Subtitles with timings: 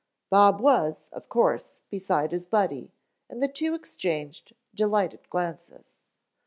[0.31, 2.91] Bob was, of course, beside his Buddy,
[3.29, 5.93] and the two exchanged delighted glances.